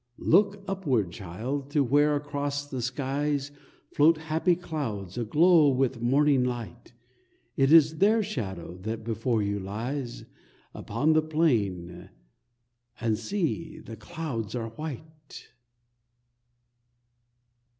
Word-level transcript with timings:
Look 0.17 0.63
upward, 0.67 1.11
Child, 1.11 1.69
to 1.73 1.83
where 1.83 2.15
across 2.15 2.65
the 2.67 2.81
skies 2.81 3.51
Float 3.93 4.17
happy 4.17 4.55
clouds, 4.55 5.15
aglow 5.15 5.69
with 5.69 6.01
morning 6.01 6.43
light! 6.43 6.93
It 7.55 7.71
is 7.71 7.99
their 7.99 8.23
shadow 8.23 8.77
that 8.79 9.03
before 9.03 9.43
you 9.43 9.59
lies 9.59 10.25
Upon 10.73 11.13
the 11.13 11.21
plain, 11.21 12.09
and 12.99 13.15
see, 13.15 13.77
the 13.77 13.95
clouds 13.95 14.55
are 14.55 14.69
white! 14.69 15.49